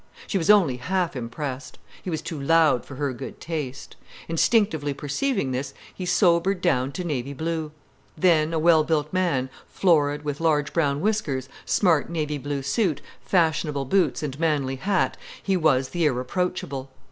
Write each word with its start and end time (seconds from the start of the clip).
She 0.25 0.39
was 0.39 0.49
only 0.49 0.77
half 0.77 1.15
impressed. 1.15 1.77
He 2.01 2.09
was 2.09 2.23
too 2.23 2.39
loud 2.41 2.85
for 2.87 2.95
her 2.95 3.13
good 3.13 3.39
taste. 3.39 3.95
Instinctively 4.27 4.95
perceiving 4.95 5.51
this, 5.51 5.75
he 5.93 6.07
sobered 6.07 6.59
down 6.59 6.91
to 6.93 7.03
navy 7.03 7.33
blue. 7.33 7.71
Then 8.17 8.51
a 8.51 8.57
well 8.57 8.83
built 8.83 9.13
man, 9.13 9.51
florid, 9.67 10.23
with 10.25 10.41
large 10.41 10.73
brown 10.73 11.01
whiskers, 11.01 11.49
smart 11.67 12.09
navy 12.09 12.39
blue 12.39 12.63
suit, 12.63 12.99
fashionable 13.23 13.85
boots, 13.85 14.23
and 14.23 14.39
manly 14.39 14.77
hat, 14.77 15.17
he 15.43 15.55
was 15.55 15.89
the 15.89 16.05
irreproachable. 16.07 16.89